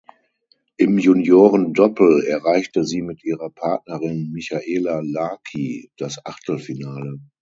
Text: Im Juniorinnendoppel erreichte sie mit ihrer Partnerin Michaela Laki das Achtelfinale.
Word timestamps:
Im 0.77 0.97
Juniorinnendoppel 0.97 2.23
erreichte 2.25 2.83
sie 2.85 3.03
mit 3.03 3.23
ihrer 3.23 3.51
Partnerin 3.51 4.31
Michaela 4.31 5.01
Laki 5.03 5.91
das 5.95 6.25
Achtelfinale. 6.25 7.19